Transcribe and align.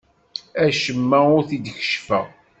Acemma 0.65 1.19
ur 1.35 1.41
t-id-keccfeɣ. 1.47 2.25